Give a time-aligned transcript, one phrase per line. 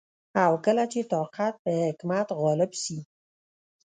[0.43, 2.97] او کله چي طاقت په حکمت غالب سي